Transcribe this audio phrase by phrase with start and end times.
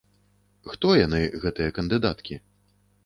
[0.71, 2.43] Хто яны, гэтыя кандыдаткі?